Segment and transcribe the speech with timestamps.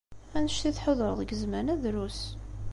[0.35, 2.19] Anect i tḥudreḍ deg zzman-a, drus.